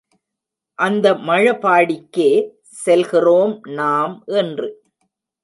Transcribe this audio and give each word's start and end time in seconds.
அந்த 0.79 1.07
மழபாடிக்கே 1.27 2.31
செல்கிறோம் 2.83 3.53
நாம் 3.73 4.15
இன்று. 4.41 4.69